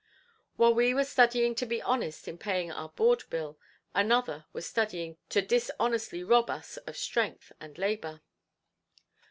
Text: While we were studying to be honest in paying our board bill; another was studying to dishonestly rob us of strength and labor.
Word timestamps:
While 0.55 0.73
we 0.73 0.95
were 0.95 1.03
studying 1.03 1.53
to 1.53 1.65
be 1.67 1.79
honest 1.79 2.27
in 2.27 2.39
paying 2.39 2.71
our 2.71 2.89
board 2.89 3.23
bill; 3.29 3.59
another 3.93 4.47
was 4.51 4.65
studying 4.65 5.17
to 5.29 5.43
dishonestly 5.43 6.23
rob 6.23 6.49
us 6.49 6.77
of 6.77 6.97
strength 6.97 7.51
and 7.59 7.77
labor. 7.77 8.21